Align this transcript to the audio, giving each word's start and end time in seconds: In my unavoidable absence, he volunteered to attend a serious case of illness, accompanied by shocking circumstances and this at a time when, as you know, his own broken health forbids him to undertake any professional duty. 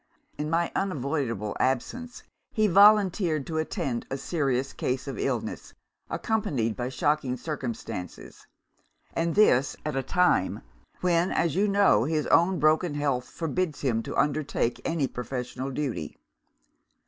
In 0.35 0.49
my 0.49 0.71
unavoidable 0.75 1.55
absence, 1.59 2.23
he 2.51 2.65
volunteered 2.65 3.45
to 3.45 3.59
attend 3.59 4.07
a 4.09 4.17
serious 4.17 4.73
case 4.73 5.07
of 5.07 5.19
illness, 5.19 5.75
accompanied 6.09 6.75
by 6.75 6.89
shocking 6.89 7.37
circumstances 7.37 8.47
and 9.13 9.35
this 9.35 9.77
at 9.85 9.95
a 9.95 10.01
time 10.01 10.63
when, 11.01 11.31
as 11.31 11.53
you 11.55 11.67
know, 11.67 12.05
his 12.05 12.25
own 12.33 12.57
broken 12.57 12.95
health 12.95 13.29
forbids 13.29 13.81
him 13.81 14.01
to 14.01 14.17
undertake 14.17 14.81
any 14.83 15.05
professional 15.05 15.69
duty. 15.69 16.17